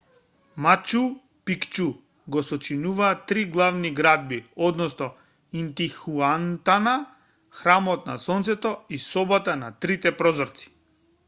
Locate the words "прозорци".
10.23-10.67